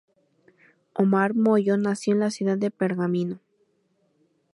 Omar 0.95 1.35
Mollo 1.35 1.77
nació 1.77 2.13
en 2.13 2.21
la 2.21 2.31
ciudad 2.31 2.57
de 2.57 2.71
Pergamino. 2.71 3.39